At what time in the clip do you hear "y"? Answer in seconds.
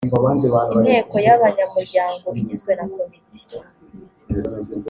1.25-1.29